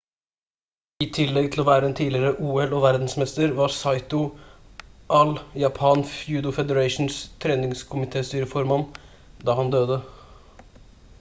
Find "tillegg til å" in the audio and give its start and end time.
1.15-1.65